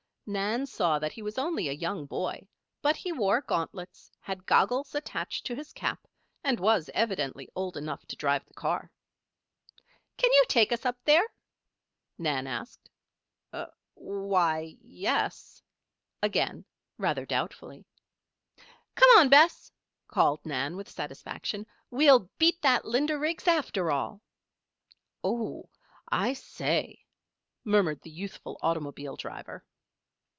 [0.27, 2.47] Nan saw that he was only a young boy;
[2.81, 6.07] but he wore gauntlets, had goggles attached to his cap,
[6.41, 8.89] and was evidently old enough to drive the car.
[10.15, 11.27] "Can you take us up there?"
[12.17, 12.89] Nan asked.
[13.95, 15.61] "Why yes,"
[16.23, 16.63] again
[16.97, 17.83] rather doubtfully.
[18.95, 19.69] "Come on, Bess!"
[20.07, 21.65] called Nan, with satisfaction.
[21.89, 24.21] "We'll beat that Linda Riggs after all."
[25.25, 25.67] "Oh,
[26.07, 27.03] I say!"
[27.65, 29.65] murmured the youthful automobile driver.